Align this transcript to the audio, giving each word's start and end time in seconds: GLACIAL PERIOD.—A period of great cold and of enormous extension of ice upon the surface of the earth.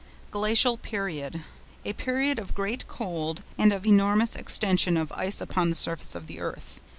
GLACIAL 0.31 0.77
PERIOD.—A 0.77 1.93
period 1.93 2.39
of 2.39 2.55
great 2.55 2.87
cold 2.87 3.43
and 3.55 3.71
of 3.71 3.85
enormous 3.85 4.35
extension 4.35 4.97
of 4.97 5.11
ice 5.11 5.39
upon 5.41 5.69
the 5.69 5.75
surface 5.75 6.15
of 6.15 6.25
the 6.25 6.39
earth. 6.39 6.79